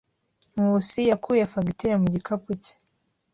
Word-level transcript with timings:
Nkusi 0.53 0.99
yakuye 1.09 1.43
fagitire 1.51 1.93
mu 2.01 2.07
gikapu 2.13 2.49
cye. 2.63 2.73